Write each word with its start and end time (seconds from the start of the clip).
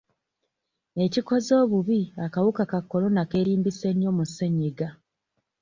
Ekikoze 1.05 1.51
obubi 1.63 2.01
akawuka 2.25 2.63
ka 2.71 2.79
Corona 2.89 3.21
keerimbise 3.31 3.87
nnyo 3.93 4.11
mu 4.17 4.23
ssenyiga. 4.29 4.87